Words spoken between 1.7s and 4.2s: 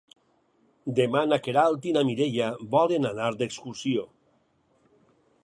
i na Mireia volen anar d'excursió.